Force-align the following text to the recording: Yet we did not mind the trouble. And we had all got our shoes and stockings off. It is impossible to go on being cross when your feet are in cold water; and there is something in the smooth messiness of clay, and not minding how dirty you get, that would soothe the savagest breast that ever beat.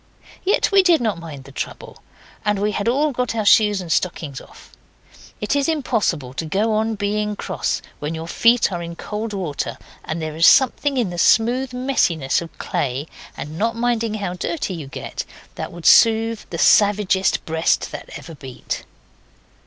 Yet 0.43 0.71
we 0.71 0.81
did 0.81 0.99
not 0.99 1.19
mind 1.19 1.43
the 1.43 1.51
trouble. 1.51 2.01
And 2.43 2.57
we 2.57 2.71
had 2.71 2.87
all 2.87 3.11
got 3.11 3.35
our 3.35 3.45
shoes 3.45 3.81
and 3.81 3.91
stockings 3.91 4.41
off. 4.41 4.71
It 5.39 5.55
is 5.55 5.69
impossible 5.69 6.33
to 6.33 6.45
go 6.47 6.73
on 6.73 6.95
being 6.95 7.35
cross 7.35 7.83
when 7.99 8.15
your 8.15 8.27
feet 8.27 8.71
are 8.71 8.81
in 8.81 8.95
cold 8.95 9.31
water; 9.31 9.77
and 10.03 10.19
there 10.19 10.35
is 10.35 10.47
something 10.47 10.97
in 10.97 11.11
the 11.11 11.19
smooth 11.19 11.71
messiness 11.71 12.41
of 12.41 12.57
clay, 12.57 13.05
and 13.37 13.59
not 13.59 13.75
minding 13.75 14.15
how 14.15 14.33
dirty 14.33 14.73
you 14.73 14.87
get, 14.87 15.23
that 15.53 15.71
would 15.71 15.85
soothe 15.85 16.45
the 16.49 16.57
savagest 16.57 17.45
breast 17.45 17.91
that 17.91 18.09
ever 18.17 18.33
beat. 18.33 18.85